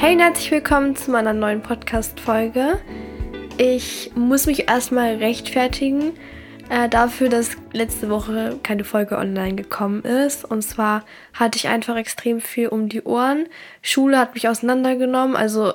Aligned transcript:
Hey 0.00 0.14
und 0.14 0.20
herzlich 0.20 0.50
willkommen 0.50 0.96
zu 0.96 1.10
meiner 1.10 1.34
neuen 1.34 1.60
Podcast-Folge. 1.60 2.80
Ich 3.58 4.12
muss 4.14 4.46
mich 4.46 4.66
erstmal 4.66 5.16
rechtfertigen 5.16 6.14
äh, 6.70 6.88
dafür, 6.88 7.28
dass 7.28 7.58
letzte 7.74 8.08
Woche 8.08 8.58
keine 8.62 8.84
Folge 8.84 9.18
online 9.18 9.56
gekommen 9.56 10.02
ist. 10.02 10.46
Und 10.46 10.62
zwar 10.62 11.04
hatte 11.34 11.58
ich 11.58 11.68
einfach 11.68 11.96
extrem 11.96 12.40
viel 12.40 12.68
um 12.68 12.88
die 12.88 13.02
Ohren. 13.02 13.46
Schule 13.82 14.18
hat 14.18 14.32
mich 14.32 14.48
auseinandergenommen. 14.48 15.36
Also 15.36 15.74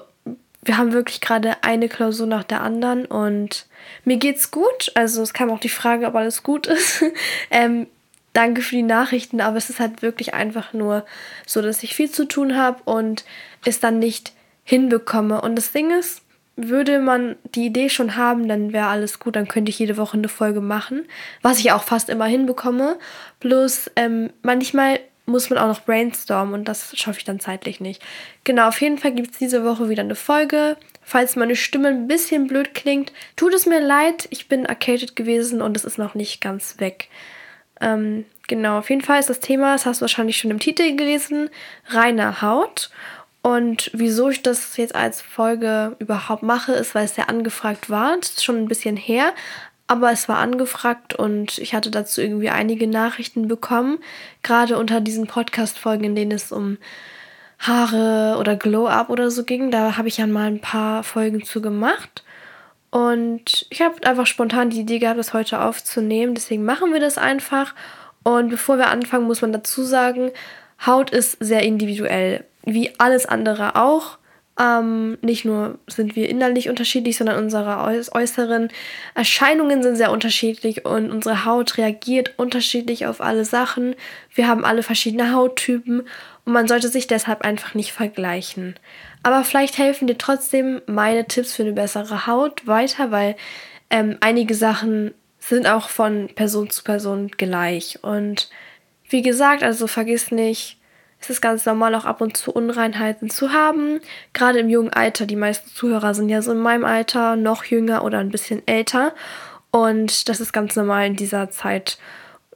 wir 0.63 0.77
haben 0.79 0.91
wirklich 0.91 1.21
gerade 1.21 1.63
eine 1.63 1.87
Klausur 1.87 2.25
nach 2.25 2.43
der 2.43 2.61
anderen 2.61 3.05
und 3.05 3.67
mir 4.05 4.17
geht's 4.17 4.49
gut. 4.49 4.91
Also 4.95 5.21
es 5.21 5.35
kam 5.35 5.51
auch 5.51 5.59
die 5.59 5.69
Frage, 5.69 6.07
ob 6.07 6.15
alles 6.15 6.41
gut 6.41 6.65
ist. 6.65 7.03
ähm, 7.51 7.85
danke 8.35 8.61
für 8.61 8.75
die 8.75 8.83
Nachrichten, 8.83 9.41
aber 9.41 9.57
es 9.57 9.69
ist 9.69 9.79
halt 9.79 10.01
wirklich 10.01 10.33
einfach 10.33 10.73
nur 10.73 11.05
so, 11.45 11.61
dass 11.61 11.83
ich 11.83 11.95
viel 11.95 12.11
zu 12.11 12.25
tun 12.25 12.55
habe 12.55 12.81
und 12.85 13.25
es 13.63 13.79
dann 13.79 13.99
nicht 13.99 14.33
hinbekomme. 14.63 15.41
Und 15.41 15.55
das 15.55 15.71
Ding 15.71 15.91
ist, 15.91 16.21
würde 16.57 16.99
man 16.99 17.35
die 17.43 17.65
Idee 17.65 17.89
schon 17.89 18.15
haben, 18.15 18.47
dann 18.47 18.71
wäre 18.73 18.87
alles 18.87 19.19
gut, 19.19 19.35
dann 19.35 19.47
könnte 19.47 19.69
ich 19.69 19.79
jede 19.79 19.97
Woche 19.97 20.17
eine 20.17 20.29
Folge 20.29 20.61
machen, 20.61 21.05
was 21.41 21.59
ich 21.59 21.71
auch 21.71 21.83
fast 21.83 22.09
immer 22.09 22.25
hinbekomme. 22.25 22.97
Bloß 23.39 23.91
ähm, 23.95 24.31
manchmal 24.41 24.99
muss 25.25 25.49
man 25.49 25.59
auch 25.59 25.67
noch 25.67 25.81
brainstormen 25.81 26.53
und 26.53 26.67
das 26.67 26.95
schaffe 26.97 27.19
ich 27.19 27.25
dann 27.25 27.39
zeitlich 27.39 27.79
nicht. 27.79 28.01
Genau, 28.43 28.67
auf 28.67 28.79
jeden 28.79 28.97
Fall 28.97 29.11
gibt 29.13 29.31
es 29.31 29.37
diese 29.37 29.65
Woche 29.65 29.89
wieder 29.89 30.03
eine 30.03 30.15
Folge. 30.15 30.77
Falls 31.01 31.35
meine 31.35 31.55
Stimme 31.55 31.89
ein 31.89 32.07
bisschen 32.07 32.47
blöd 32.47 32.73
klingt, 32.73 33.11
tut 33.35 33.53
es 33.53 33.65
mir 33.65 33.79
leid. 33.79 34.27
Ich 34.29 34.47
bin 34.47 34.65
arcaded 34.65 35.15
gewesen 35.15 35.61
und 35.61 35.75
es 35.75 35.83
ist 35.83 35.97
noch 35.97 36.15
nicht 36.15 36.41
ganz 36.41 36.79
weg. 36.79 37.09
Ähm, 37.81 38.25
genau, 38.47 38.79
auf 38.79 38.89
jeden 38.89 39.01
Fall 39.01 39.19
ist 39.19 39.29
das 39.29 39.39
Thema, 39.39 39.73
das 39.73 39.85
hast 39.85 40.01
du 40.01 40.03
wahrscheinlich 40.03 40.37
schon 40.37 40.51
im 40.51 40.59
Titel 40.59 40.95
gelesen, 40.95 41.49
reine 41.87 42.41
Haut. 42.41 42.89
Und 43.41 43.91
wieso 43.93 44.29
ich 44.29 44.41
das 44.41 44.75
jetzt 44.77 44.95
als 44.95 45.21
Folge 45.21 45.95
überhaupt 45.99 46.41
mache, 46.41 46.71
ist, 46.73 46.95
weil 46.95 47.05
es 47.05 47.15
sehr 47.15 47.29
angefragt 47.29 47.89
war. 47.91 48.17
Das 48.17 48.31
ist 48.31 48.43
schon 48.43 48.57
ein 48.57 48.67
bisschen 48.67 48.97
her, 48.97 49.33
aber 49.85 50.11
es 50.11 50.27
war 50.27 50.37
angefragt 50.37 51.13
und 51.13 51.59
ich 51.59 51.75
hatte 51.75 51.91
dazu 51.91 52.21
irgendwie 52.21 52.49
einige 52.49 52.87
Nachrichten 52.87 53.47
bekommen. 53.47 53.99
Gerade 54.41 54.79
unter 54.79 54.99
diesen 54.99 55.27
Podcast-Folgen, 55.27 56.05
in 56.05 56.15
denen 56.15 56.31
es 56.31 56.51
um 56.51 56.79
Haare 57.59 58.37
oder 58.39 58.55
Glow-Up 58.55 59.09
oder 59.09 59.29
so 59.29 59.43
ging. 59.43 59.69
Da 59.69 59.95
habe 59.95 60.07
ich 60.07 60.17
ja 60.17 60.25
mal 60.25 60.47
ein 60.47 60.61
paar 60.61 61.03
Folgen 61.03 61.43
zu 61.43 61.61
gemacht. 61.61 62.23
Und 62.95 63.67
ich 63.71 63.81
habe 63.81 64.07
einfach 64.07 64.25
spontan 64.25 64.69
die 64.69 64.79
Idee 64.79 64.99
gehabt, 64.99 65.19
das 65.19 65.33
heute 65.33 65.59
aufzunehmen. 65.59 66.33
Deswegen 66.33 66.63
machen 66.63 66.93
wir 66.93 67.01
das 67.01 67.17
einfach. 67.17 67.75
Und 68.23 68.47
bevor 68.47 68.77
wir 68.77 68.87
anfangen, 68.87 69.27
muss 69.27 69.41
man 69.41 69.51
dazu 69.51 69.83
sagen, 69.83 70.31
Haut 70.85 71.09
ist 71.09 71.35
sehr 71.41 71.63
individuell, 71.63 72.45
wie 72.63 72.97
alles 72.97 73.25
andere 73.25 73.75
auch. 73.75 74.17
Ähm, 74.57 75.17
nicht 75.21 75.43
nur 75.43 75.77
sind 75.87 76.15
wir 76.15 76.29
innerlich 76.29 76.69
unterschiedlich, 76.69 77.17
sondern 77.17 77.43
unsere 77.43 77.83
äußeren 78.13 78.69
Erscheinungen 79.13 79.83
sind 79.83 79.97
sehr 79.97 80.13
unterschiedlich 80.13 80.85
und 80.85 81.11
unsere 81.11 81.43
Haut 81.43 81.77
reagiert 81.77 82.35
unterschiedlich 82.37 83.07
auf 83.07 83.19
alle 83.19 83.43
Sachen. 83.43 83.95
Wir 84.33 84.47
haben 84.47 84.63
alle 84.63 84.83
verschiedene 84.83 85.33
Hauttypen 85.33 86.07
und 86.45 86.53
man 86.53 86.69
sollte 86.69 86.87
sich 86.87 87.07
deshalb 87.07 87.41
einfach 87.41 87.73
nicht 87.73 87.91
vergleichen. 87.91 88.75
Aber 89.25 89.43
vielleicht 89.43 89.79
helfen 89.79 90.05
dir 90.05 90.19
trotzdem 90.19 90.83
meine 90.85 91.25
Tipps 91.25 91.55
für 91.55 91.63
eine 91.63 91.71
bessere 91.71 92.27
Haut 92.27 92.67
weiter, 92.67 93.09
weil 93.09 93.35
ähm, 93.89 94.17
einige 94.21 94.53
Sachen 94.53 95.15
sind 95.39 95.65
auch 95.65 95.89
von 95.89 96.29
Person 96.35 96.69
zu 96.69 96.83
Person 96.83 97.29
gleich. 97.29 98.03
Und 98.03 98.51
wie 99.09 99.23
gesagt, 99.23 99.63
also 99.63 99.87
vergiss 99.87 100.29
nicht, 100.29 100.77
es 101.19 101.31
ist 101.31 101.41
ganz 101.41 101.65
normal, 101.65 101.95
auch 101.95 102.05
ab 102.05 102.21
und 102.21 102.37
zu 102.37 102.51
Unreinheiten 102.51 103.31
zu 103.31 103.51
haben. 103.51 103.99
Gerade 104.33 104.59
im 104.59 104.69
jungen 104.69 104.93
Alter. 104.93 105.25
Die 105.25 105.35
meisten 105.35 105.71
Zuhörer 105.71 106.13
sind 106.13 106.29
ja 106.29 106.43
so 106.43 106.51
in 106.51 106.59
meinem 106.59 106.85
Alter, 106.85 107.35
noch 107.35 107.63
jünger 107.63 108.03
oder 108.03 108.19
ein 108.19 108.29
bisschen 108.29 108.61
älter. 108.67 109.15
Und 109.71 110.29
das 110.29 110.39
ist 110.39 110.53
ganz 110.53 110.75
normal 110.75 111.07
in 111.07 111.15
dieser 111.15 111.49
Zeit 111.49 111.97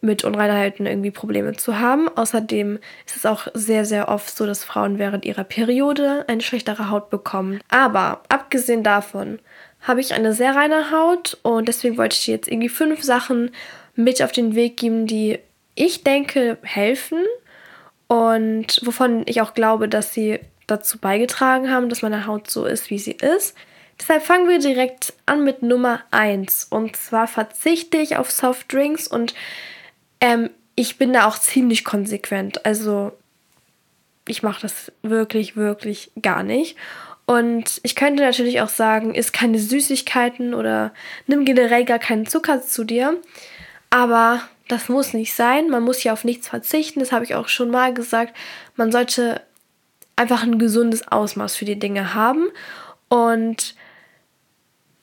mit 0.01 0.23
Unreinheiten 0.23 0.85
irgendwie 0.85 1.11
Probleme 1.11 1.53
zu 1.53 1.79
haben. 1.79 2.07
Außerdem 2.09 2.79
ist 3.05 3.17
es 3.17 3.25
auch 3.25 3.47
sehr, 3.53 3.85
sehr 3.85 4.09
oft 4.09 4.35
so, 4.35 4.45
dass 4.45 4.63
Frauen 4.63 4.97
während 4.99 5.25
ihrer 5.25 5.43
Periode 5.43 6.25
eine 6.27 6.41
schlechtere 6.41 6.89
Haut 6.89 7.09
bekommen. 7.09 7.59
Aber 7.69 8.21
abgesehen 8.29 8.83
davon 8.83 9.39
habe 9.81 10.01
ich 10.01 10.13
eine 10.13 10.33
sehr 10.33 10.55
reine 10.55 10.91
Haut 10.91 11.37
und 11.41 11.67
deswegen 11.67 11.97
wollte 11.97 12.15
ich 12.15 12.25
dir 12.25 12.35
jetzt 12.35 12.47
irgendwie 12.47 12.69
fünf 12.69 13.03
Sachen 13.03 13.51
mit 13.95 14.21
auf 14.21 14.31
den 14.31 14.55
Weg 14.55 14.77
geben, 14.77 15.07
die 15.07 15.39
ich 15.75 16.03
denke 16.03 16.57
helfen 16.63 17.19
und 18.07 18.81
wovon 18.83 19.23
ich 19.25 19.41
auch 19.41 19.53
glaube, 19.53 19.87
dass 19.87 20.13
sie 20.13 20.39
dazu 20.67 20.97
beigetragen 20.97 21.71
haben, 21.71 21.89
dass 21.89 22.01
meine 22.01 22.25
Haut 22.25 22.49
so 22.49 22.65
ist, 22.65 22.89
wie 22.89 22.99
sie 22.99 23.13
ist. 23.13 23.55
Deshalb 23.99 24.23
fangen 24.23 24.47
wir 24.47 24.59
direkt 24.59 25.13
an 25.25 25.43
mit 25.43 25.61
Nummer 25.61 26.01
1. 26.11 26.67
Und 26.69 26.95
zwar 26.95 27.27
verzichte 27.27 27.97
ich 27.97 28.17
auf 28.17 28.31
Softdrinks 28.31 29.07
und 29.07 29.33
ähm, 30.21 30.49
ich 30.75 30.97
bin 30.97 31.13
da 31.13 31.25
auch 31.27 31.37
ziemlich 31.37 31.83
konsequent. 31.83 32.65
Also 32.65 33.11
ich 34.27 34.43
mache 34.43 34.61
das 34.61 34.91
wirklich, 35.01 35.55
wirklich 35.55 36.11
gar 36.21 36.43
nicht. 36.43 36.77
Und 37.25 37.79
ich 37.83 37.95
könnte 37.95 38.23
natürlich 38.23 38.61
auch 38.61 38.69
sagen, 38.69 39.13
isst 39.13 39.33
keine 39.33 39.59
Süßigkeiten 39.59 40.53
oder 40.53 40.93
nimm 41.27 41.45
generell 41.45 41.85
gar 41.85 41.99
keinen 41.99 42.25
Zucker 42.25 42.61
zu 42.61 42.83
dir. 42.83 43.17
Aber 43.89 44.41
das 44.67 44.89
muss 44.89 45.13
nicht 45.13 45.33
sein. 45.33 45.69
Man 45.69 45.83
muss 45.83 46.03
ja 46.03 46.13
auf 46.13 46.23
nichts 46.23 46.47
verzichten. 46.47 46.99
Das 46.99 47.11
habe 47.11 47.25
ich 47.25 47.35
auch 47.35 47.47
schon 47.47 47.69
mal 47.69 47.93
gesagt. 47.93 48.35
Man 48.75 48.91
sollte 48.91 49.41
einfach 50.15 50.43
ein 50.43 50.59
gesundes 50.59 51.07
Ausmaß 51.07 51.55
für 51.55 51.65
die 51.65 51.79
Dinge 51.79 52.13
haben. 52.13 52.49
Und 53.09 53.75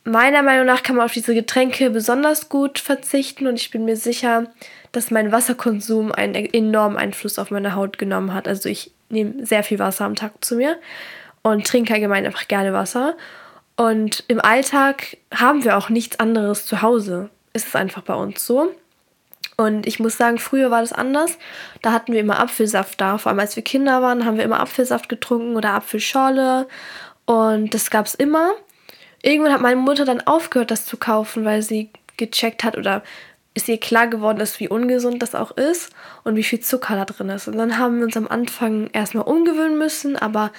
meiner 0.05 0.43
Meinung 0.43 0.67
nach 0.67 0.83
kann 0.83 0.97
man 0.97 1.05
auf 1.05 1.13
diese 1.13 1.35
Getränke 1.35 1.91
besonders 1.91 2.49
gut 2.49 2.79
verzichten. 2.79 3.47
Und 3.47 3.55
ich 3.61 3.71
bin 3.71 3.85
mir 3.85 3.97
sicher, 3.97 4.53
dass 4.97 5.11
mein 5.11 5.31
Wasserkonsum 5.31 6.11
einen 6.11 6.35
enormen 6.35 6.97
Einfluss 6.97 7.39
auf 7.39 7.51
meine 7.51 7.75
Haut 7.75 7.99
genommen 7.99 8.33
hat. 8.33 8.49
Also 8.49 8.71
ich 8.71 8.93
nehme 9.11 9.45
sehr 9.45 9.63
viel 9.63 9.79
Wasser 9.79 10.07
am 10.07 10.15
Tag 10.15 10.43
zu 10.43 10.57
mir 10.57 10.79
und 11.43 11.67
trinke 11.67 11.93
allgemein 11.93 12.25
einfach 12.25 12.49
gerne 12.49 12.73
Wasser. 12.73 13.15
Und 13.77 14.25
im 14.29 14.41
Alltag 14.41 15.19
haben 15.35 15.65
wir 15.65 15.77
auch 15.77 15.91
nichts 15.91 16.19
anderes 16.19 16.65
zu 16.65 16.81
Hause. 16.81 17.29
Ist 17.53 17.69
es 17.69 17.77
einfach 17.77 18.03
bei 18.03 18.15
uns 18.15 18.47
so. 18.47 18.75
Und 19.59 19.87
ich 19.87 20.01
muss 20.01 20.17
sagen, 20.17 20.39
früher 20.39 20.71
war 20.71 20.81
das 20.81 20.95
anders. 20.95 21.39
Da 21.83 21.93
hatten 21.93 22.15
wir 22.15 22.21
immer 22.21 22.41
Apfelsaft 22.41 22.99
da. 22.99 23.19
Vor 23.19 23.31
allem 23.31 23.41
als 23.41 23.55
wir 23.55 23.63
Kinder 23.63 24.01
waren, 24.01 24.25
haben 24.25 24.39
wir 24.39 24.45
immer 24.45 24.61
Apfelsaft 24.61 25.11
getrunken 25.11 25.57
oder 25.57 25.75
Apfelschorle. 25.75 26.69
Und 27.27 27.75
das 27.75 27.91
gab 27.91 28.07
es 28.07 28.15
immer. 28.15 28.53
Irgendwann 29.23 29.53
hat 29.53 29.61
meine 29.61 29.77
Mutter 29.77 30.07
dann 30.07 30.23
aufgehört, 30.23 30.71
das 30.71 30.87
zu 30.87 30.97
kaufen, 30.97 31.45
weil 31.45 31.61
sie 31.61 31.91
gecheckt 32.17 32.65
hat 32.65 32.79
oder 32.79 33.03
ist 33.57 33.69
ihr 33.69 33.81
klar 33.81 34.07
geworden 34.07 34.41
ist, 34.41 34.61
wie 34.61 34.69
ungesund 34.69 35.23
das 35.23 35.35
auch 35.35 35.51
ist 35.57 35.91
und 36.25 36.37
wie 36.37 36.43
viel 36.43 36.61
Zucker 36.61 36.95
da 36.95 37.07
drin 37.07 37.31
ist. 37.31 37.49
Und 37.49 37.57
dann 37.57 37.79
haben 37.79 37.99
wir 37.99 38.05
uns 38.05 38.17
am 38.17 38.29
Anfang 38.29 38.91
erstmal 38.93 39.25
umgewöhnen 39.25 39.79
müssen, 39.79 40.15
aber 40.15 40.53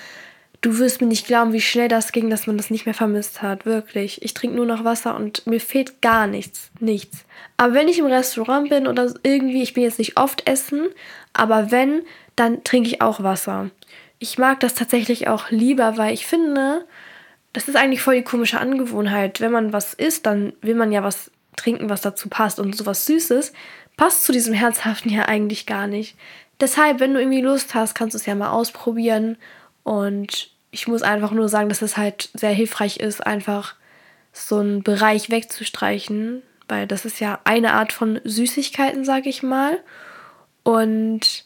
du 0.62 0.80
wirst 0.80 1.00
mir 1.00 1.08
nicht 1.08 1.28
glauben, 1.28 1.54
wie 1.54 1.62
schnell 1.62 1.90
das 1.90 2.12
ging, 2.12 2.32
dass 2.32 2.48
man 2.48 2.58
das 2.58 2.72
nicht 2.72 2.86
mehr 2.86 2.96
vermisst 2.96 3.44
hat. 3.44 3.68
Wirklich. 3.68 4.24
Ich 4.24 4.34
trinke 4.34 4.56
nur 4.56 4.66
noch 4.66 4.84
Wasser 4.84 5.16
und 5.16 5.46
mir 5.46 5.62
fehlt 5.62 6.02
gar 6.02 6.26
nichts. 6.26 6.72
Nichts. 6.80 7.24
Aber 7.56 7.76
wenn 7.76 7.88
ich 7.88 8.00
im 8.00 8.08
Restaurant 8.08 8.70
bin 8.70 8.88
oder 8.88 9.14
irgendwie, 9.22 9.62
ich 9.62 9.76
bin 9.76 9.84
jetzt 9.84 10.00
nicht 10.00 10.18
oft 10.18 10.48
essen, 10.50 10.88
aber 11.34 11.70
wenn, 11.70 12.02
dann 12.36 12.64
trinke 12.64 12.90
ich 12.90 13.02
auch 13.02 13.22
Wasser. 13.22 13.70
Ich 14.18 14.40
mag 14.40 14.60
das 14.60 14.74
tatsächlich 14.74 15.28
auch 15.28 15.52
lieber, 15.52 15.98
weil 15.98 16.16
ich 16.16 16.26
finde, 16.26 16.84
das 17.54 17.68
ist 17.68 17.76
eigentlich 17.76 18.02
voll 18.02 18.16
die 18.16 18.24
komische 18.24 18.60
Angewohnheit. 18.60 19.40
Wenn 19.40 19.52
man 19.52 19.72
was 19.72 19.94
isst, 19.94 20.26
dann 20.26 20.54
will 20.62 20.74
man 20.74 20.92
ja 20.92 21.04
was 21.04 21.30
trinken, 21.58 21.90
was 21.90 22.02
dazu 22.02 22.30
passt. 22.30 22.60
Und 22.60 22.76
sowas 22.76 23.06
Süßes 23.06 23.52
passt 23.98 24.24
zu 24.24 24.32
diesem 24.32 24.54
Herzhaften 24.54 25.10
ja 25.10 25.26
eigentlich 25.26 25.66
gar 25.66 25.88
nicht. 25.88 26.16
Deshalb, 26.60 27.00
wenn 27.00 27.14
du 27.14 27.20
irgendwie 27.20 27.42
Lust 27.42 27.76
hast, 27.76 27.94
kannst 27.94 28.14
du 28.14 28.18
es 28.18 28.26
ja 28.26 28.36
mal 28.36 28.52
ausprobieren. 28.52 29.38
Und 29.84 30.52
ich 30.72 30.88
muss 30.88 31.02
einfach 31.02 31.32
nur 31.32 31.50
sagen, 31.50 31.70
dass 31.70 31.82
es 31.82 31.98
halt 31.98 32.30
sehr 32.34 32.52
hilfreich 32.52 32.98
ist, 32.98 33.26
einfach 33.26 33.76
so 34.34 34.58
einen 34.58 34.84
Bereich 34.84 35.30
wegzustreichen, 35.30 36.44
weil 36.68 36.88
das 36.88 37.06
ist 37.06 37.20
ja 37.20 37.40
eine 37.44 37.74
Art 37.74 37.94
von 37.94 38.20
Süßigkeiten, 38.24 39.04
sag 39.04 39.26
ich 39.26 39.44
mal. 39.44 39.80
Und 40.64 41.46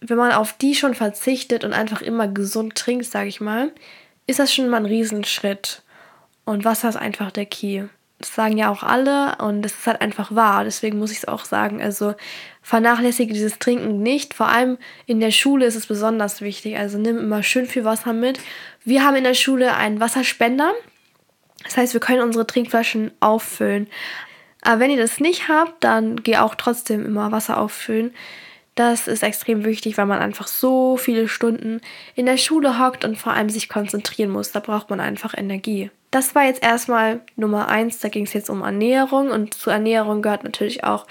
wenn 0.00 0.16
man 0.16 0.32
auf 0.32 0.52
die 0.52 0.74
schon 0.74 0.94
verzichtet 0.94 1.64
und 1.64 1.72
einfach 1.72 2.02
immer 2.02 2.28
gesund 2.28 2.74
trinkt, 2.74 3.06
sag 3.06 3.26
ich 3.26 3.40
mal, 3.40 3.72
ist 4.26 4.38
das 4.38 4.54
schon 4.54 4.68
mal 4.68 4.78
ein 4.78 4.86
Riesenschritt. 4.86 5.82
Und 6.44 6.64
Wasser 6.64 6.90
ist 6.90 6.96
einfach 6.96 7.30
der 7.30 7.46
Key. 7.46 7.84
Das 8.24 8.34
sagen 8.34 8.56
ja 8.56 8.70
auch 8.70 8.82
alle 8.82 9.36
und 9.36 9.60
das 9.60 9.72
ist 9.72 9.86
halt 9.86 10.00
einfach 10.00 10.34
wahr. 10.34 10.64
Deswegen 10.64 10.98
muss 10.98 11.12
ich 11.12 11.18
es 11.18 11.28
auch 11.28 11.44
sagen. 11.44 11.82
Also 11.82 12.14
vernachlässige 12.62 13.34
dieses 13.34 13.58
Trinken 13.58 14.02
nicht. 14.02 14.32
Vor 14.32 14.48
allem 14.48 14.78
in 15.04 15.20
der 15.20 15.30
Schule 15.30 15.66
ist 15.66 15.74
es 15.74 15.86
besonders 15.86 16.40
wichtig. 16.40 16.78
Also 16.78 16.96
nimm 16.96 17.18
immer 17.18 17.42
schön 17.42 17.66
viel 17.66 17.84
Wasser 17.84 18.14
mit. 18.14 18.40
Wir 18.82 19.04
haben 19.04 19.16
in 19.16 19.24
der 19.24 19.34
Schule 19.34 19.76
einen 19.76 20.00
Wasserspender. 20.00 20.72
Das 21.64 21.76
heißt, 21.76 21.92
wir 21.92 22.00
können 22.00 22.22
unsere 22.22 22.46
Trinkflaschen 22.46 23.10
auffüllen. 23.20 23.88
Aber 24.62 24.80
wenn 24.80 24.90
ihr 24.90 24.96
das 24.96 25.20
nicht 25.20 25.48
habt, 25.48 25.84
dann 25.84 26.22
geh 26.22 26.38
auch 26.38 26.54
trotzdem 26.54 27.04
immer 27.04 27.30
Wasser 27.30 27.60
auffüllen. 27.60 28.14
Das 28.74 29.06
ist 29.06 29.22
extrem 29.22 29.66
wichtig, 29.66 29.98
weil 29.98 30.06
man 30.06 30.20
einfach 30.20 30.46
so 30.46 30.96
viele 30.96 31.28
Stunden 31.28 31.82
in 32.14 32.24
der 32.24 32.38
Schule 32.38 32.78
hockt 32.78 33.04
und 33.04 33.18
vor 33.18 33.34
allem 33.34 33.50
sich 33.50 33.68
konzentrieren 33.68 34.30
muss. 34.30 34.50
Da 34.50 34.60
braucht 34.60 34.88
man 34.88 35.00
einfach 35.00 35.36
Energie. 35.36 35.90
Das 36.14 36.36
war 36.36 36.44
jetzt 36.44 36.62
erstmal 36.62 37.22
Nummer 37.34 37.66
eins. 37.66 37.98
Da 37.98 38.08
ging 38.08 38.24
es 38.24 38.34
jetzt 38.34 38.48
um 38.48 38.62
Ernährung 38.62 39.30
und 39.32 39.52
zur 39.52 39.72
Ernährung 39.72 40.22
gehört 40.22 40.44
natürlich 40.44 40.84
auch 40.84 41.08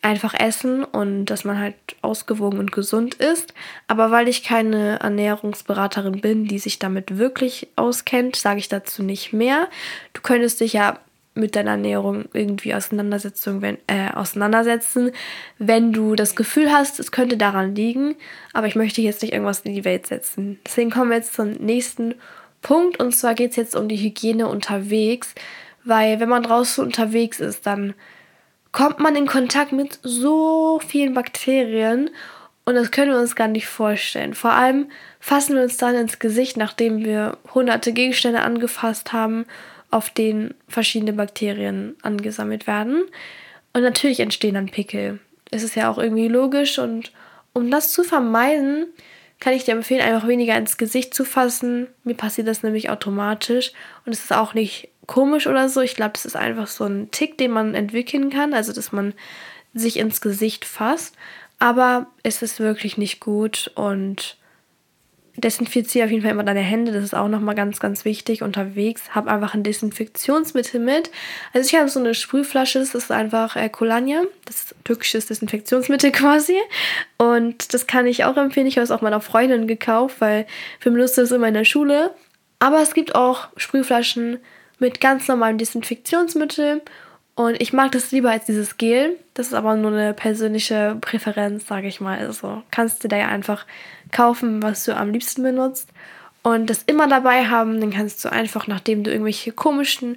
einfach 0.00 0.32
essen 0.32 0.84
und 0.84 1.26
dass 1.26 1.44
man 1.44 1.58
halt 1.58 1.74
ausgewogen 2.00 2.58
und 2.58 2.72
gesund 2.72 3.16
ist. 3.16 3.52
Aber 3.88 4.10
weil 4.10 4.26
ich 4.26 4.42
keine 4.42 5.00
Ernährungsberaterin 5.00 6.22
bin, 6.22 6.46
die 6.46 6.58
sich 6.58 6.78
damit 6.78 7.18
wirklich 7.18 7.68
auskennt, 7.76 8.36
sage 8.36 8.60
ich 8.60 8.70
dazu 8.70 9.02
nicht 9.02 9.34
mehr. 9.34 9.68
Du 10.14 10.22
könntest 10.22 10.60
dich 10.60 10.72
ja 10.72 10.98
mit 11.34 11.54
deiner 11.54 11.72
Ernährung 11.72 12.24
irgendwie 12.32 12.74
Auseinandersetzung, 12.74 13.60
wenn, 13.60 13.76
äh, 13.86 14.12
auseinandersetzen, 14.14 15.10
wenn 15.58 15.92
du 15.92 16.14
das 16.14 16.36
Gefühl 16.36 16.72
hast, 16.72 17.00
es 17.00 17.12
könnte 17.12 17.36
daran 17.36 17.74
liegen, 17.74 18.16
aber 18.54 18.66
ich 18.66 18.76
möchte 18.76 19.02
jetzt 19.02 19.20
nicht 19.20 19.34
irgendwas 19.34 19.60
in 19.60 19.74
die 19.74 19.84
Welt 19.84 20.06
setzen. 20.06 20.58
Deswegen 20.66 20.90
kommen 20.90 21.10
wir 21.10 21.18
jetzt 21.18 21.34
zum 21.34 21.50
nächsten 21.50 22.12
Punkt 22.12 22.22
und 22.66 23.14
zwar 23.14 23.34
geht 23.34 23.50
es 23.50 23.56
jetzt 23.56 23.76
um 23.76 23.88
die 23.88 23.96
Hygiene 23.96 24.48
unterwegs, 24.48 25.34
weil 25.84 26.20
wenn 26.20 26.28
man 26.28 26.42
draußen 26.42 26.84
unterwegs 26.84 27.40
ist, 27.40 27.66
dann 27.66 27.94
kommt 28.72 28.98
man 28.98 29.16
in 29.16 29.26
Kontakt 29.26 29.72
mit 29.72 29.98
so 30.02 30.80
vielen 30.86 31.14
Bakterien 31.14 32.10
und 32.64 32.74
das 32.74 32.90
können 32.90 33.12
wir 33.12 33.18
uns 33.18 33.34
gar 33.34 33.48
nicht 33.48 33.66
vorstellen. 33.66 34.34
Vor 34.34 34.52
allem 34.52 34.90
fassen 35.20 35.56
wir 35.56 35.62
uns 35.62 35.78
dann 35.78 35.94
ins 35.94 36.18
Gesicht, 36.18 36.56
nachdem 36.56 37.04
wir 37.04 37.38
hunderte 37.54 37.92
Gegenstände 37.92 38.42
angefasst 38.42 39.12
haben 39.12 39.46
auf 39.90 40.10
denen 40.10 40.54
verschiedene 40.68 41.12
Bakterien 41.12 41.96
angesammelt 42.02 42.66
werden. 42.66 43.04
Und 43.72 43.82
natürlich 43.82 44.20
entstehen 44.20 44.54
dann 44.54 44.66
Pickel. 44.66 45.20
Es 45.50 45.62
ist 45.62 45.76
ja 45.76 45.90
auch 45.90 45.98
irgendwie 45.98 46.28
logisch 46.28 46.78
und 46.78 47.12
um 47.54 47.70
das 47.70 47.92
zu 47.92 48.04
vermeiden, 48.04 48.86
kann 49.40 49.52
ich 49.52 49.64
dir 49.64 49.72
empfehlen, 49.72 50.00
einfach 50.00 50.26
weniger 50.26 50.56
ins 50.56 50.78
Gesicht 50.78 51.14
zu 51.14 51.24
fassen. 51.24 51.86
Mir 52.04 52.14
passiert 52.14 52.48
das 52.48 52.62
nämlich 52.62 52.90
automatisch 52.90 53.72
und 54.04 54.12
es 54.12 54.24
ist 54.24 54.32
auch 54.32 54.54
nicht 54.54 54.88
komisch 55.06 55.46
oder 55.46 55.68
so. 55.68 55.80
Ich 55.80 55.94
glaube, 55.94 56.12
das 56.14 56.24
ist 56.24 56.36
einfach 56.36 56.66
so 56.66 56.84
ein 56.84 57.10
Tick, 57.10 57.38
den 57.38 57.52
man 57.52 57.74
entwickeln 57.74 58.30
kann, 58.30 58.52
also 58.52 58.72
dass 58.72 58.92
man 58.92 59.14
sich 59.74 59.98
ins 59.98 60.20
Gesicht 60.20 60.64
fasst. 60.64 61.16
Aber 61.58 62.06
es 62.22 62.42
ist 62.42 62.60
wirklich 62.60 62.98
nicht 62.98 63.20
gut 63.20 63.70
und 63.74 64.36
desinfiziere 65.40 66.04
auf 66.04 66.10
jeden 66.10 66.22
Fall 66.22 66.32
immer 66.32 66.44
deine 66.44 66.60
Hände, 66.60 66.92
das 66.92 67.04
ist 67.04 67.14
auch 67.14 67.28
nochmal 67.28 67.54
ganz, 67.54 67.80
ganz 67.80 68.04
wichtig 68.04 68.42
unterwegs. 68.42 69.14
Hab 69.14 69.26
einfach 69.28 69.54
ein 69.54 69.62
Desinfektionsmittel 69.62 70.80
mit. 70.80 71.10
Also 71.52 71.68
ich 71.68 71.78
habe 71.78 71.88
so 71.88 72.00
eine 72.00 72.14
Sprühflasche, 72.14 72.80
das 72.80 72.94
ist 72.94 73.12
einfach 73.12 73.56
äh, 73.56 73.68
Kolania, 73.68 74.22
das 74.44 74.56
ist 74.56 74.74
türkisches 74.84 75.26
Desinfektionsmittel 75.26 76.10
quasi. 76.12 76.56
Und 77.16 77.72
das 77.72 77.86
kann 77.86 78.06
ich 78.06 78.24
auch 78.24 78.36
empfehlen. 78.36 78.66
Ich 78.66 78.76
habe 78.76 78.84
es 78.84 78.90
auch 78.90 79.00
meiner 79.00 79.20
Freundin 79.20 79.66
gekauft, 79.66 80.16
weil 80.20 80.46
wir 80.80 80.92
benutzen 80.92 81.20
das 81.20 81.30
immer 81.30 81.48
in 81.48 81.54
der 81.54 81.64
Schule. 81.64 82.14
Aber 82.58 82.82
es 82.82 82.94
gibt 82.94 83.14
auch 83.14 83.48
Sprühflaschen 83.56 84.38
mit 84.78 85.00
ganz 85.00 85.28
normalem 85.28 85.58
Desinfektionsmittel 85.58 86.82
und 87.38 87.62
ich 87.62 87.72
mag 87.72 87.92
das 87.92 88.10
lieber 88.10 88.32
als 88.32 88.46
dieses 88.46 88.78
Gel. 88.78 89.16
Das 89.34 89.46
ist 89.46 89.54
aber 89.54 89.76
nur 89.76 89.92
eine 89.92 90.12
persönliche 90.12 90.96
Präferenz, 91.00 91.68
sage 91.68 91.86
ich 91.86 92.00
mal. 92.00 92.18
Also 92.18 92.64
kannst 92.72 93.04
du 93.04 93.06
da 93.06 93.16
ja 93.16 93.28
einfach 93.28 93.64
kaufen, 94.10 94.60
was 94.60 94.84
du 94.84 94.96
am 94.96 95.12
liebsten 95.12 95.44
benutzt. 95.44 95.88
Und 96.42 96.68
das 96.68 96.82
immer 96.82 97.06
dabei 97.06 97.46
haben, 97.46 97.80
dann 97.80 97.92
kannst 97.92 98.24
du 98.24 98.32
einfach, 98.32 98.66
nachdem 98.66 99.04
du 99.04 99.12
irgendwelche 99.12 99.52
komischen, 99.52 100.16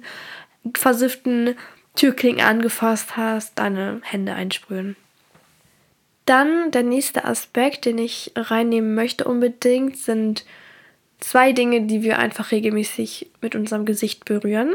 versifften 0.74 1.54
Türklingen 1.94 2.44
angefasst 2.44 3.16
hast, 3.16 3.56
deine 3.56 4.00
Hände 4.02 4.34
einsprühen. 4.34 4.96
Dann 6.26 6.72
der 6.72 6.82
nächste 6.82 7.24
Aspekt, 7.24 7.84
den 7.84 7.98
ich 7.98 8.32
reinnehmen 8.34 8.96
möchte 8.96 9.26
unbedingt, 9.26 9.96
sind 9.96 10.44
zwei 11.20 11.52
Dinge, 11.52 11.82
die 11.82 12.02
wir 12.02 12.18
einfach 12.18 12.50
regelmäßig 12.50 13.30
mit 13.40 13.54
unserem 13.54 13.84
Gesicht 13.84 14.24
berühren. 14.24 14.74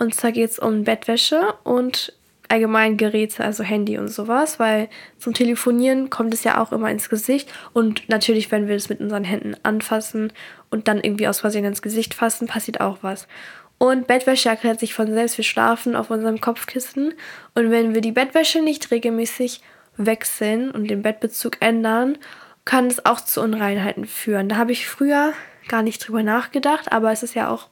Und 0.00 0.14
zwar 0.14 0.32
geht 0.32 0.50
es 0.50 0.58
um 0.58 0.84
Bettwäsche 0.84 1.52
und 1.62 2.14
allgemein 2.48 2.96
Geräte, 2.96 3.44
also 3.44 3.62
Handy 3.62 3.98
und 3.98 4.08
sowas, 4.08 4.58
weil 4.58 4.88
zum 5.18 5.34
Telefonieren 5.34 6.08
kommt 6.08 6.32
es 6.32 6.42
ja 6.42 6.58
auch 6.60 6.72
immer 6.72 6.90
ins 6.90 7.10
Gesicht 7.10 7.52
und 7.74 8.08
natürlich, 8.08 8.50
wenn 8.50 8.66
wir 8.66 8.76
es 8.76 8.88
mit 8.88 9.00
unseren 9.00 9.24
Händen 9.24 9.56
anfassen 9.62 10.32
und 10.70 10.88
dann 10.88 11.00
irgendwie 11.00 11.28
aus 11.28 11.40
Versehen 11.40 11.66
ins 11.66 11.82
Gesicht 11.82 12.14
fassen, 12.14 12.48
passiert 12.48 12.80
auch 12.80 12.98
was. 13.02 13.28
Und 13.76 14.06
Bettwäsche 14.06 14.48
erklärt 14.48 14.80
sich 14.80 14.94
von 14.94 15.12
selbst, 15.12 15.36
wir 15.36 15.44
schlafen 15.44 15.94
auf 15.94 16.10
unserem 16.10 16.40
Kopfkissen 16.40 17.12
und 17.54 17.70
wenn 17.70 17.94
wir 17.94 18.00
die 18.00 18.12
Bettwäsche 18.12 18.62
nicht 18.62 18.90
regelmäßig 18.90 19.60
wechseln 19.98 20.70
und 20.70 20.88
den 20.88 21.02
Bettbezug 21.02 21.58
ändern, 21.60 22.16
kann 22.64 22.86
es 22.86 23.04
auch 23.04 23.20
zu 23.20 23.42
Unreinheiten 23.42 24.06
führen. 24.06 24.48
Da 24.48 24.56
habe 24.56 24.72
ich 24.72 24.88
früher 24.88 25.34
gar 25.68 25.82
nicht 25.82 26.08
drüber 26.08 26.22
nachgedacht, 26.22 26.90
aber 26.90 27.12
es 27.12 27.22
ist 27.22 27.34
ja 27.34 27.50
auch 27.50 27.68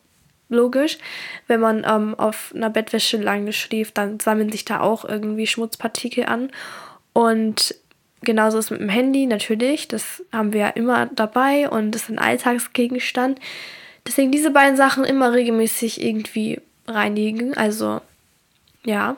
logisch. 0.49 0.99
Wenn 1.47 1.61
man 1.61 1.85
ähm, 1.89 2.15
auf 2.15 2.53
einer 2.55 2.71
Bettwäsche 2.71 3.17
lange 3.17 3.53
schläft, 3.53 3.99
dann 3.99 4.21
sammeln 4.21 4.51
sich 4.51 4.65
da 4.65 4.81
auch 4.81 5.05
irgendwie 5.05 5.47
Schmutzpartikel 5.47 6.25
an. 6.27 6.51
Und 7.13 7.75
genauso 8.23 8.59
ist 8.59 8.67
es 8.67 8.71
mit 8.71 8.81
dem 8.81 8.89
Handy 8.89 9.27
natürlich. 9.27 9.89
Das 9.89 10.23
haben 10.33 10.53
wir 10.53 10.61
ja 10.61 10.69
immer 10.69 11.07
dabei 11.07 11.69
und 11.69 11.93
das 11.93 12.05
ist 12.05 12.11
ein 12.11 12.19
Alltagsgegenstand. 12.19 13.41
Deswegen 14.07 14.33
diese 14.33 14.51
beiden 14.51 14.77
Sachen 14.77 15.05
immer 15.05 15.33
regelmäßig 15.33 16.03
irgendwie 16.03 16.61
reinigen. 16.87 17.55
Also 17.55 18.01
ja. 18.85 19.17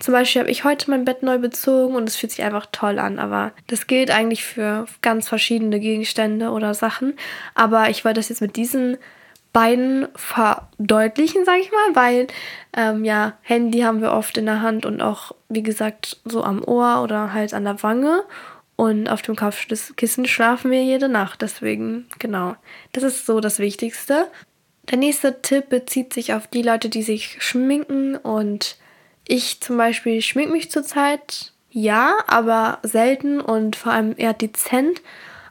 Zum 0.00 0.12
Beispiel 0.12 0.40
habe 0.40 0.50
ich 0.50 0.64
heute 0.64 0.90
mein 0.90 1.04
Bett 1.04 1.22
neu 1.22 1.38
bezogen 1.38 1.94
und 1.94 2.08
es 2.08 2.16
fühlt 2.16 2.32
sich 2.32 2.44
einfach 2.44 2.66
toll 2.72 2.98
an. 2.98 3.20
Aber 3.20 3.52
das 3.68 3.86
gilt 3.86 4.10
eigentlich 4.10 4.44
für 4.44 4.86
ganz 5.00 5.28
verschiedene 5.28 5.78
Gegenstände 5.78 6.50
oder 6.50 6.74
Sachen. 6.74 7.14
Aber 7.54 7.88
ich 7.88 8.04
wollte 8.04 8.18
das 8.18 8.28
jetzt 8.28 8.40
mit 8.40 8.56
diesen 8.56 8.98
beiden 9.52 10.08
verdeutlichen, 10.14 11.44
sage 11.44 11.60
ich 11.60 11.70
mal, 11.70 11.94
weil 11.94 12.26
ähm, 12.74 13.04
ja, 13.04 13.34
Handy 13.42 13.80
haben 13.80 14.00
wir 14.00 14.12
oft 14.12 14.36
in 14.38 14.46
der 14.46 14.62
Hand 14.62 14.86
und 14.86 15.02
auch, 15.02 15.32
wie 15.48 15.62
gesagt, 15.62 16.20
so 16.24 16.42
am 16.42 16.64
Ohr 16.64 17.02
oder 17.02 17.32
halt 17.32 17.52
an 17.54 17.64
der 17.64 17.82
Wange. 17.82 18.24
Und 18.76 19.08
auf 19.08 19.22
dem 19.22 19.36
Kopfkissen 19.36 20.26
schlafen 20.26 20.70
wir 20.70 20.82
jede 20.82 21.08
Nacht. 21.08 21.42
Deswegen, 21.42 22.06
genau. 22.18 22.56
Das 22.92 23.04
ist 23.04 23.26
so 23.26 23.38
das 23.40 23.58
Wichtigste. 23.58 24.28
Der 24.90 24.98
nächste 24.98 25.42
Tipp 25.42 25.68
bezieht 25.68 26.12
sich 26.12 26.34
auf 26.34 26.46
die 26.46 26.62
Leute, 26.62 26.88
die 26.88 27.02
sich 27.02 27.36
schminken. 27.40 28.16
Und 28.16 28.76
ich 29.28 29.60
zum 29.60 29.76
Beispiel 29.76 30.20
schmink 30.22 30.50
mich 30.50 30.70
zurzeit, 30.70 31.52
ja, 31.70 32.16
aber 32.26 32.78
selten 32.82 33.40
und 33.40 33.76
vor 33.76 33.92
allem 33.92 34.14
eher 34.16 34.34
dezent. 34.34 35.02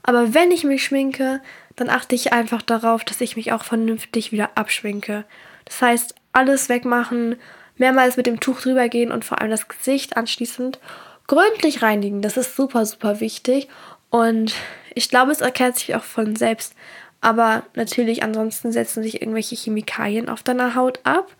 Aber 0.03 0.33
wenn 0.33 0.51
ich 0.51 0.63
mich 0.63 0.83
schminke, 0.83 1.41
dann 1.75 1.89
achte 1.89 2.15
ich 2.15 2.33
einfach 2.33 2.61
darauf, 2.61 3.03
dass 3.03 3.21
ich 3.21 3.35
mich 3.35 3.51
auch 3.51 3.63
vernünftig 3.63 4.31
wieder 4.31 4.51
abschminke. 4.55 5.25
Das 5.65 5.81
heißt, 5.81 6.15
alles 6.33 6.69
wegmachen, 6.69 7.37
mehrmals 7.77 8.17
mit 8.17 8.27
dem 8.27 8.39
Tuch 8.39 8.61
drüber 8.61 8.89
gehen 8.89 9.11
und 9.11 9.25
vor 9.25 9.41
allem 9.41 9.51
das 9.51 9.67
Gesicht 9.67 10.17
anschließend 10.17 10.79
gründlich 11.27 11.81
reinigen. 11.81 12.21
Das 12.21 12.37
ist 12.37 12.55
super, 12.55 12.85
super 12.85 13.19
wichtig. 13.19 13.69
Und 14.09 14.53
ich 14.93 15.09
glaube, 15.09 15.31
es 15.31 15.41
erklärt 15.41 15.77
sich 15.77 15.95
auch 15.95 16.03
von 16.03 16.35
selbst. 16.35 16.75
Aber 17.21 17.63
natürlich, 17.75 18.23
ansonsten 18.23 18.71
setzen 18.71 19.03
sich 19.03 19.21
irgendwelche 19.21 19.55
Chemikalien 19.55 20.27
auf 20.27 20.43
deiner 20.43 20.75
Haut 20.75 20.99
ab. 21.03 21.31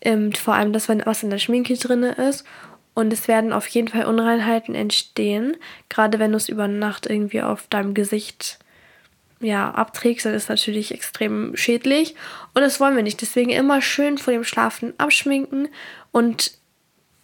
Ähm, 0.00 0.32
vor 0.32 0.54
allem 0.54 0.72
das, 0.72 0.88
was 0.88 1.22
in 1.22 1.30
der 1.30 1.38
Schminke 1.38 1.74
drin 1.74 2.02
ist. 2.02 2.44
Und 2.94 3.12
es 3.12 3.28
werden 3.28 3.52
auf 3.52 3.68
jeden 3.68 3.88
Fall 3.88 4.06
Unreinheiten 4.06 4.74
entstehen. 4.74 5.56
Gerade 5.88 6.18
wenn 6.18 6.32
du 6.32 6.38
es 6.38 6.48
über 6.48 6.66
Nacht 6.66 7.06
irgendwie 7.06 7.42
auf 7.42 7.68
deinem 7.68 7.94
Gesicht 7.94 8.58
ja, 9.40 9.70
abträgst, 9.70 10.24
dann 10.24 10.34
ist 10.34 10.48
natürlich 10.48 10.92
extrem 10.92 11.56
schädlich. 11.56 12.14
Und 12.54 12.62
das 12.62 12.80
wollen 12.80 12.96
wir 12.96 13.02
nicht. 13.02 13.20
Deswegen 13.20 13.50
immer 13.50 13.82
schön 13.82 14.18
vor 14.18 14.32
dem 14.32 14.44
Schlafen 14.44 14.94
abschminken. 14.98 15.68
Und 16.10 16.52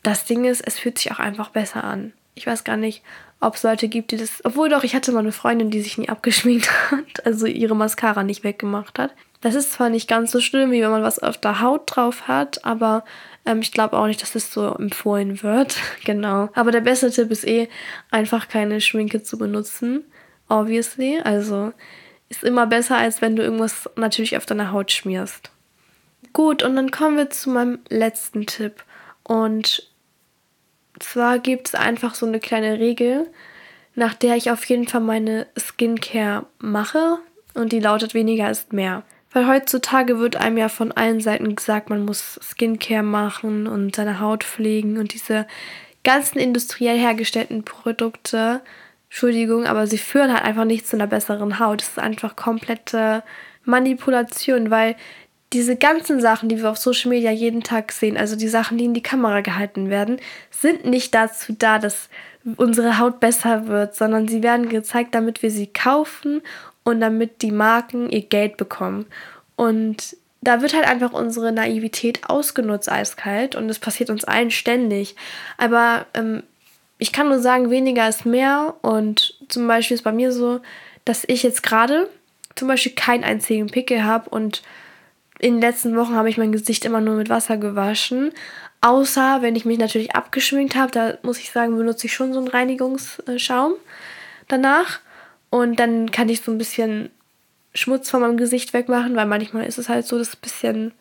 das 0.03 0.25
Ding 0.25 0.45
ist, 0.45 0.61
es 0.67 0.79
fühlt 0.79 0.99
sich 0.99 1.13
auch 1.13 1.19
einfach 1.19 1.51
besser 1.51 1.85
an. 1.85 2.13
Ich 2.35 2.47
weiß 2.47 2.65
gar 2.65 2.77
nicht, 2.77 3.03
ob 3.41 3.57
es 3.57 3.63
Leute 3.63 3.89
gibt, 3.89 4.11
die 4.11 4.17
das. 4.17 4.45
Obwohl 4.45 4.69
doch, 4.69 4.85
ich 4.85 4.95
hatte 4.95 5.13
mal 5.13 5.21
eine 5.21 5.33
Freundin, 5.33 5.71
die 5.71 5.83
sich 5.83 5.99
nie 5.99 6.09
abgeschminkt 6.09 6.71
hat, 6.91 7.27
also 7.27 7.47
ihre 7.47 7.77
Mascara 7.77 8.23
nicht 8.23 8.45
weggemacht 8.45 8.99
hat. 8.99 9.13
Das 9.41 9.55
ist 9.57 9.73
zwar 9.73 9.91
nicht 9.91 10.09
ganz 10.09 10.31
so 10.31 10.41
schlimm, 10.41 10.71
wie 10.71 10.83
wenn 10.83 10.91
man 10.91 11.03
was 11.03 11.19
auf 11.19 11.37
der 11.37 11.61
Haut 11.61 11.83
drauf 11.87 12.29
hat, 12.29 12.65
aber 12.65 13.05
ähm, 13.45 13.61
ich 13.61 13.73
glaube 13.73 13.99
auch 13.99 14.07
nicht, 14.07 14.23
dass 14.23 14.33
das 14.33 14.53
so 14.53 14.75
empfohlen 14.75 15.43
wird. 15.43 15.77
genau. 16.05 16.49
Aber 16.55 16.71
der 16.71 16.81
beste 16.81 17.11
Tipp 17.11 17.31
ist 17.31 17.47
eh, 17.47 17.69
einfach 18.11 18.49
keine 18.49 18.81
Schminke 18.81 19.23
zu 19.23 19.39
benutzen. 19.39 20.05
Obviously. 20.49 21.21
Also 21.25 21.73
ist 22.33 22.45
immer 22.45 22.67
besser, 22.67 22.97
als 22.97 23.21
wenn 23.21 23.37
du 23.37 23.43
irgendwas 23.43 23.89
natürlich 23.95 24.37
auf 24.37 24.47
deiner 24.47 24.73
Haut 24.73 24.91
schmierst. 24.91 25.51
Gut, 26.33 26.63
und 26.63 26.77
dann 26.77 26.91
kommen 26.91 27.19
wir 27.19 27.29
zu 27.29 27.51
meinem 27.51 27.81
letzten 27.89 28.47
Tipp. 28.47 28.85
Und 29.23 29.87
zwar 30.99 31.39
gibt 31.39 31.69
es 31.69 31.75
einfach 31.75 32.15
so 32.15 32.25
eine 32.25 32.41
kleine 32.41 32.79
Regel, 32.79 33.29
nach 33.95 34.15
der 34.15 34.37
ich 34.37 34.51
auf 34.51 34.65
jeden 34.65 34.89
Fall 34.89 35.03
meine 35.03 35.47
Skincare 35.59 36.47
mache. 36.59 37.19
Und 37.53 37.73
die 37.73 37.81
lautet 37.81 38.15
weniger 38.15 38.51
ist 38.51 38.73
mehr. 38.73 39.03
Weil 39.33 39.47
heutzutage 39.47 40.19
wird 40.19 40.37
einem 40.37 40.57
ja 40.57 40.71
von 40.71 40.91
allen 40.91 41.21
Seiten 41.21 41.55
gesagt, 41.55 41.91
man 41.91 42.05
muss 42.05 42.41
Skincare 42.43 43.03
machen 43.03 43.67
und 43.67 43.95
seine 43.95 44.21
Haut 44.21 44.43
pflegen 44.43 44.97
und 44.97 45.13
diese 45.13 45.47
ganzen 46.03 46.39
industriell 46.39 46.99
hergestellten 46.99 47.63
Produkte 47.63 48.63
Entschuldigung, 49.13 49.67
aber 49.67 49.87
sie 49.87 49.99
führen 49.99 50.33
halt 50.33 50.43
einfach 50.43 50.65
nicht 50.65 50.89
zu 50.89 50.97
einer 50.97 51.07
besseren 51.07 51.59
Haut. 51.59 51.83
Das 51.83 51.89
ist 51.91 51.99
einfach 51.99 52.35
komplette 52.35 53.23
Manipulation, 53.63 54.71
weil 54.71 54.97
diese 55.53 55.77
ganzen 55.77 56.19
Sachen, 56.19 56.49
die 56.49 56.57
wir 56.57 56.71
auf 56.71 56.79
Social 56.79 57.11
Media 57.11 57.31
jeden 57.31 57.63
Tag 57.63 57.93
sehen, 57.93 58.17
also 58.17 58.37
die 58.37 58.49
Sachen, 58.49 58.79
die 58.79 58.87
in 58.87 58.95
die 58.95 59.03
Kamera 59.03 59.43
gehalten 59.43 59.91
werden, 59.91 60.19
sind 60.51 60.87
nicht 60.87 61.15
dazu 61.15 61.53
da, 61.53 61.79
dass 61.79 62.09
unsere 62.57 62.99
Haut 62.99 63.21
besser 63.21 63.67
wird, 63.67 63.95
sondern 63.95 64.29
sie 64.29 64.43
werden 64.43 64.71
gezeigt, 64.71 65.15
damit 65.15 65.43
wir 65.43 65.51
sie 65.51 65.67
kaufen 65.67 66.41
und 66.83 67.03
damit 67.03 67.43
die 67.43 67.53
Marken 67.53 68.09
ihr 68.09 68.23
Geld 68.23 68.57
bekommen. 68.57 69.05
Und 69.57 70.17
da 70.41 70.63
wird 70.63 70.73
halt 70.73 70.89
einfach 70.89 71.13
unsere 71.13 71.53
Naivität 71.53 72.31
ausgenutzt 72.31 72.91
eiskalt 72.91 73.57
und 73.57 73.69
es 73.69 73.79
passiert 73.79 74.09
uns 74.09 74.25
allen 74.25 74.51
ständig. 74.51 75.17
Aber 75.59 76.07
ähm, 76.15 76.45
ich 77.03 77.11
kann 77.11 77.29
nur 77.29 77.41
sagen, 77.41 77.69
weniger 77.69 78.09
ist 78.09 78.27
mehr 78.27 78.77
und 78.81 79.35
zum 79.49 79.67
Beispiel 79.67 79.97
ist 79.97 80.05
bei 80.05 80.13
mir 80.13 80.31
so, 80.31 80.61
dass 81.05 81.25
ich 81.27 81.43
jetzt 81.43 81.65
gerade 81.65 82.09
zum 82.55 82.69
Beispiel 82.69 82.93
keinen 82.93 83.25
einzigen 83.25 83.67
Pickel 83.67 84.05
habe 84.05 84.31
und 84.31 84.63
in 85.41 85.55
den 85.55 85.61
letzten 85.61 85.97
Wochen 85.97 86.15
habe 86.15 86.31
ich 86.31 86.39
mein 86.39 86.53
Gesicht 86.53 86.85
immer 86.85 87.01
nur 87.01 87.17
mit 87.17 87.29
Wasser 87.29 87.57
gewaschen. 87.57 88.31
Außer 88.83 89.43
wenn 89.43 89.57
ich 89.57 89.65
mich 89.65 89.79
natürlich 89.79 90.15
abgeschminkt 90.15 90.77
habe, 90.77 90.93
da 90.93 91.19
muss 91.23 91.41
ich 91.41 91.51
sagen, 91.51 91.77
benutze 91.77 92.07
ich 92.07 92.13
schon 92.13 92.33
so 92.33 92.39
einen 92.39 92.47
Reinigungsschaum 92.47 93.73
danach. 94.47 95.01
Und 95.51 95.81
dann 95.81 96.13
kann 96.13 96.29
ich 96.29 96.43
so 96.43 96.53
ein 96.53 96.59
bisschen 96.59 97.11
Schmutz 97.75 98.11
von 98.11 98.21
meinem 98.21 98.37
Gesicht 98.37 98.75
wegmachen, 98.75 99.17
weil 99.17 99.27
manchmal 99.27 99.67
ist 99.67 99.79
es 99.79 99.89
halt 99.89 100.07
so, 100.07 100.19
dass 100.19 100.35
ein 100.35 100.41
bisschen 100.41 100.93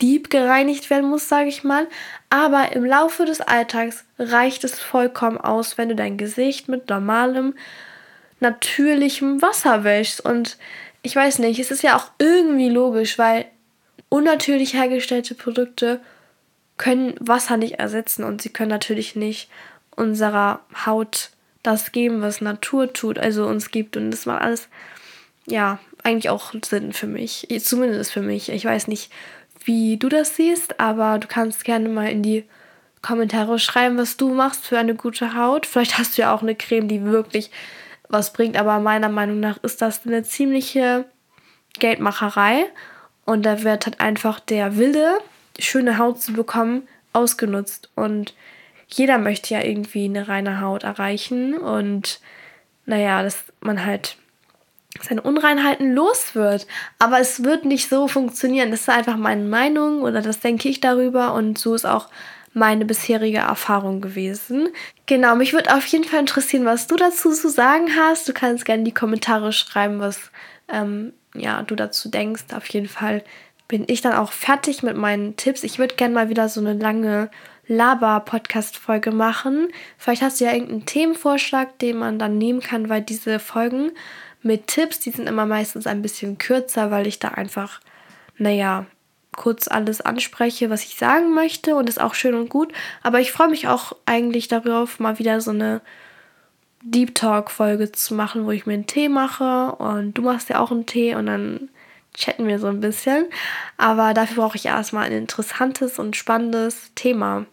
deep 0.00 0.30
gereinigt 0.30 0.90
werden 0.90 1.08
muss, 1.08 1.28
sage 1.28 1.48
ich 1.48 1.64
mal. 1.64 1.86
Aber 2.30 2.72
im 2.72 2.84
Laufe 2.84 3.24
des 3.24 3.40
Alltags 3.40 4.04
reicht 4.18 4.64
es 4.64 4.78
vollkommen 4.78 5.38
aus, 5.38 5.78
wenn 5.78 5.88
du 5.88 5.94
dein 5.94 6.16
Gesicht 6.16 6.68
mit 6.68 6.88
normalem, 6.88 7.54
natürlichem 8.40 9.42
Wasser 9.42 9.84
wäschst. 9.84 10.24
Und 10.24 10.58
ich 11.02 11.16
weiß 11.16 11.40
nicht, 11.40 11.58
es 11.58 11.70
ist 11.70 11.82
ja 11.82 11.96
auch 11.96 12.10
irgendwie 12.18 12.68
logisch, 12.68 13.18
weil 13.18 13.46
unnatürlich 14.08 14.74
hergestellte 14.74 15.34
Produkte 15.34 16.00
können 16.76 17.14
Wasser 17.18 17.56
nicht 17.56 17.78
ersetzen 17.80 18.24
und 18.24 18.40
sie 18.40 18.50
können 18.50 18.70
natürlich 18.70 19.16
nicht 19.16 19.50
unserer 19.96 20.60
Haut 20.86 21.30
das 21.64 21.92
geben, 21.92 22.22
was 22.22 22.40
Natur 22.40 22.92
tut, 22.92 23.18
also 23.18 23.46
uns 23.46 23.70
gibt. 23.70 23.96
Und 23.96 24.12
das 24.12 24.26
macht 24.26 24.42
alles, 24.42 24.68
ja, 25.46 25.80
eigentlich 26.04 26.30
auch 26.30 26.54
Sinn 26.64 26.92
für 26.92 27.08
mich. 27.08 27.48
Zumindest 27.60 28.12
für 28.12 28.22
mich. 28.22 28.48
Ich 28.50 28.64
weiß 28.64 28.86
nicht, 28.86 29.10
wie 29.68 29.98
du 29.98 30.08
das 30.08 30.34
siehst, 30.34 30.80
aber 30.80 31.18
du 31.18 31.28
kannst 31.28 31.62
gerne 31.62 31.90
mal 31.90 32.08
in 32.08 32.22
die 32.22 32.44
Kommentare 33.02 33.58
schreiben, 33.58 33.98
was 33.98 34.16
du 34.16 34.30
machst 34.30 34.66
für 34.66 34.78
eine 34.78 34.94
gute 34.94 35.36
Haut. 35.36 35.66
Vielleicht 35.66 35.98
hast 35.98 36.16
du 36.16 36.22
ja 36.22 36.34
auch 36.34 36.42
eine 36.42 36.56
Creme, 36.56 36.88
die 36.88 37.04
wirklich 37.04 37.50
was 38.08 38.32
bringt, 38.32 38.56
aber 38.56 38.80
meiner 38.80 39.10
Meinung 39.10 39.40
nach 39.40 39.62
ist 39.62 39.82
das 39.82 40.06
eine 40.06 40.22
ziemliche 40.22 41.04
Geldmacherei. 41.78 42.64
Und 43.26 43.44
da 43.44 43.62
wird 43.62 43.84
halt 43.84 44.00
einfach 44.00 44.40
der 44.40 44.78
Wille, 44.78 45.18
schöne 45.58 45.98
Haut 45.98 46.22
zu 46.22 46.32
bekommen, 46.32 46.88
ausgenutzt. 47.12 47.90
Und 47.94 48.34
jeder 48.88 49.18
möchte 49.18 49.52
ja 49.52 49.62
irgendwie 49.62 50.06
eine 50.06 50.28
reine 50.28 50.62
Haut 50.62 50.82
erreichen. 50.82 51.58
Und 51.58 52.20
naja, 52.86 53.22
dass 53.22 53.44
man 53.60 53.84
halt 53.84 54.16
seine 55.02 55.22
Unreinheiten 55.22 55.94
los 55.94 56.34
wird. 56.34 56.66
Aber 56.98 57.20
es 57.20 57.44
wird 57.44 57.64
nicht 57.64 57.88
so 57.88 58.08
funktionieren. 58.08 58.70
Das 58.70 58.82
ist 58.82 58.88
einfach 58.88 59.16
meine 59.16 59.44
Meinung 59.44 60.02
oder 60.02 60.22
das 60.22 60.40
denke 60.40 60.68
ich 60.68 60.80
darüber 60.80 61.34
und 61.34 61.58
so 61.58 61.74
ist 61.74 61.86
auch 61.86 62.08
meine 62.54 62.84
bisherige 62.84 63.38
Erfahrung 63.38 64.00
gewesen. 64.00 64.68
Genau, 65.06 65.36
mich 65.36 65.52
würde 65.52 65.74
auf 65.74 65.86
jeden 65.86 66.04
Fall 66.04 66.20
interessieren, 66.20 66.64
was 66.64 66.86
du 66.86 66.96
dazu 66.96 67.30
zu 67.32 67.48
sagen 67.48 67.88
hast. 67.96 68.28
Du 68.28 68.32
kannst 68.32 68.64
gerne 68.64 68.80
in 68.80 68.84
die 68.84 68.94
Kommentare 68.94 69.52
schreiben, 69.52 70.00
was 70.00 70.30
ähm, 70.68 71.12
ja, 71.34 71.62
du 71.62 71.74
dazu 71.74 72.10
denkst. 72.10 72.46
Auf 72.54 72.66
jeden 72.68 72.88
Fall 72.88 73.22
bin 73.68 73.84
ich 73.86 74.00
dann 74.00 74.14
auch 74.14 74.32
fertig 74.32 74.82
mit 74.82 74.96
meinen 74.96 75.36
Tipps. 75.36 75.62
Ich 75.62 75.78
würde 75.78 75.94
gerne 75.94 76.14
mal 76.14 76.30
wieder 76.30 76.48
so 76.48 76.60
eine 76.60 76.72
lange 76.72 77.30
Laber-Podcast-Folge 77.66 79.10
machen. 79.10 79.68
Vielleicht 79.98 80.22
hast 80.22 80.40
du 80.40 80.46
ja 80.46 80.52
irgendeinen 80.52 80.86
Themenvorschlag, 80.86 81.78
den 81.78 81.98
man 81.98 82.18
dann 82.18 82.38
nehmen 82.38 82.60
kann, 82.60 82.88
weil 82.88 83.02
diese 83.02 83.38
Folgen 83.38 83.92
mit 84.48 84.66
Tipps, 84.66 84.98
die 84.98 85.10
sind 85.10 85.28
immer 85.28 85.44
meistens 85.44 85.86
ein 85.86 86.00
bisschen 86.00 86.38
kürzer, 86.38 86.90
weil 86.90 87.06
ich 87.06 87.18
da 87.18 87.28
einfach, 87.28 87.80
naja, 88.38 88.86
kurz 89.36 89.68
alles 89.68 90.00
anspreche, 90.00 90.70
was 90.70 90.84
ich 90.84 90.96
sagen 90.96 91.34
möchte 91.34 91.76
und 91.76 91.88
ist 91.88 92.00
auch 92.00 92.14
schön 92.14 92.34
und 92.34 92.48
gut. 92.48 92.72
Aber 93.02 93.20
ich 93.20 93.30
freue 93.30 93.48
mich 93.48 93.68
auch 93.68 93.92
eigentlich 94.06 94.48
darauf, 94.48 94.98
mal 95.00 95.18
wieder 95.18 95.42
so 95.42 95.50
eine 95.50 95.82
Deep 96.82 97.14
Talk-Folge 97.14 97.92
zu 97.92 98.14
machen, 98.14 98.46
wo 98.46 98.50
ich 98.50 98.64
mir 98.64 98.72
einen 98.72 98.86
Tee 98.86 99.10
mache 99.10 99.72
und 99.72 100.14
du 100.14 100.22
machst 100.22 100.48
ja 100.48 100.60
auch 100.60 100.70
einen 100.70 100.86
Tee 100.86 101.14
und 101.14 101.26
dann 101.26 101.68
chatten 102.14 102.48
wir 102.48 102.58
so 102.58 102.68
ein 102.68 102.80
bisschen. 102.80 103.26
Aber 103.76 104.14
dafür 104.14 104.44
brauche 104.44 104.56
ich 104.56 104.64
erstmal 104.64 105.04
ein 105.04 105.12
interessantes 105.12 105.98
und 105.98 106.16
spannendes 106.16 106.92
Thema. 106.94 107.44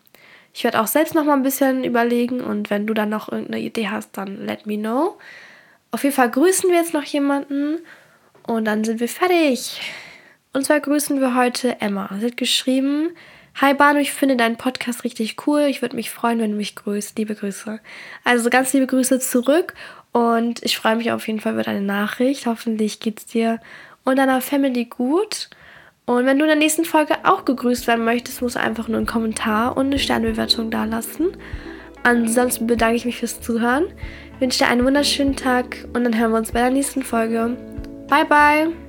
Ich 0.53 0.63
werde 0.63 0.79
auch 0.79 0.87
selbst 0.87 1.13
noch 1.13 1.25
mal 1.25 1.33
ein 1.33 1.43
bisschen 1.43 1.83
überlegen 1.83 2.39
und 2.39 2.69
wenn 2.69 2.87
du 2.87 2.93
dann 2.93 3.09
noch 3.09 3.29
irgendeine 3.29 3.59
Idee 3.59 3.89
hast, 3.89 4.17
dann 4.17 4.45
let 4.45 4.65
me 4.65 4.77
know. 4.77 5.17
Auf 5.95 6.03
jeden 6.03 6.13
Fall 6.13 6.29
grüßen 6.29 6.69
wir 6.69 6.75
jetzt 6.75 6.93
noch 6.93 7.05
jemanden 7.05 7.77
und 8.45 8.65
dann 8.65 8.83
sind 8.83 8.99
wir 8.99 9.07
fertig. 9.07 9.79
Und 10.51 10.65
zwar 10.65 10.81
grüßen 10.81 11.21
wir 11.21 11.35
heute 11.35 11.79
Emma. 11.79 12.09
Sie 12.19 12.25
hat 12.25 12.35
geschrieben, 12.35 13.11
Hi 13.61 13.73
Banu, 13.73 13.99
ich 13.99 14.11
finde 14.11 14.35
deinen 14.35 14.57
Podcast 14.57 15.05
richtig 15.05 15.47
cool. 15.47 15.61
Ich 15.69 15.81
würde 15.81 15.95
mich 15.95 16.11
freuen, 16.11 16.39
wenn 16.39 16.51
du 16.51 16.57
mich 16.57 16.75
grüßt. 16.75 17.17
Liebe 17.17 17.33
Grüße. 17.33 17.79
Also 18.25 18.49
ganz 18.49 18.73
liebe 18.73 18.87
Grüße 18.87 19.21
zurück 19.21 19.73
und 20.11 20.61
ich 20.65 20.77
freue 20.77 20.97
mich 20.97 21.13
auf 21.13 21.25
jeden 21.27 21.39
Fall 21.39 21.53
über 21.53 21.63
deine 21.63 21.79
Nachricht. 21.79 22.45
Hoffentlich 22.45 22.99
geht 22.99 23.19
es 23.19 23.25
dir 23.27 23.61
und 24.03 24.17
deiner 24.17 24.41
Family 24.41 24.83
gut. 24.83 25.49
Und 26.05 26.25
wenn 26.25 26.37
du 26.37 26.43
in 26.43 26.49
der 26.49 26.57
nächsten 26.57 26.83
Folge 26.83 27.19
auch 27.23 27.45
gegrüßt 27.45 27.87
werden 27.87 28.03
möchtest, 28.03 28.41
musst 28.41 28.57
du 28.57 28.59
einfach 28.59 28.89
nur 28.89 28.97
einen 28.97 29.05
Kommentar 29.05 29.77
und 29.77 29.85
eine 29.85 29.99
Sternbewertung 29.99 30.71
dalassen. 30.71 31.37
Ansonsten 32.05 32.67
bedanke 32.67 32.97
ich 32.97 33.05
mich 33.05 33.17
fürs 33.17 33.41
Zuhören, 33.41 33.87
wünsche 34.39 34.59
dir 34.59 34.67
einen 34.67 34.85
wunderschönen 34.85 35.35
Tag 35.35 35.87
und 35.93 36.03
dann 36.03 36.17
hören 36.17 36.31
wir 36.31 36.37
uns 36.37 36.51
bei 36.51 36.59
der 36.59 36.69
nächsten 36.69 37.01
Folge. 37.01 37.57
Bye, 38.07 38.25
bye! 38.25 38.84